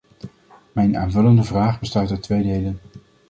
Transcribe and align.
Mijn 0.71 0.97
aanvullende 0.97 1.43
vraag 1.43 1.79
bestaat 1.79 2.11
uit 2.11 2.21
twee 2.21 2.43
delen. 2.43 2.79